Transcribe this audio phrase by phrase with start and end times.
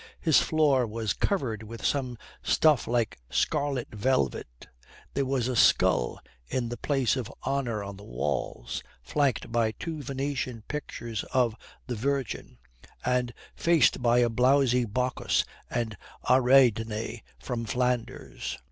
[0.19, 4.67] His floor was covered with some stuff like scarlet velvet.
[5.13, 10.01] There was a skull in the place of honour on the walls, flanked by two
[10.01, 12.57] Venetian pictures of the Virgin,
[13.05, 15.95] and faced by a blowsy Bacchus and
[16.27, 18.57] Ariadne from Flanders.